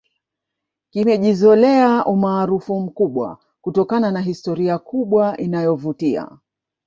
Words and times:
kimejizolea 0.89 2.03
umaarufu 2.05 2.79
mkubwa 2.79 3.37
kutokana 3.61 4.11
na 4.11 4.21
historia 4.21 4.77
kubwa 4.77 5.37
inayovutia 5.37 6.37